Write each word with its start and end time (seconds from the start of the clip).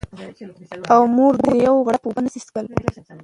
او 0.93 1.01
مور 1.15 1.33
دې 1.45 1.59
غوړپ 1.85 2.03
اوبه 2.05 2.19
نه 2.25 2.29
شي 2.33 2.39
څښلی 2.45 2.73